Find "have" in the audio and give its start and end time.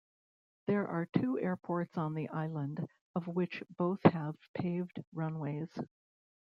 4.05-4.35